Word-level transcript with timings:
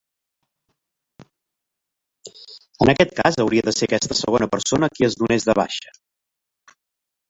En 2.87 2.95
aquest 2.95 3.15
cas 3.23 3.39
hauria 3.45 3.69
de 3.71 3.77
ser 3.79 3.91
aquesta 3.91 4.21
segona 4.25 4.51
persona 4.57 4.93
qui 4.97 5.11
es 5.13 5.23
donés 5.25 5.51
de 5.53 5.61
baixa. 5.65 5.99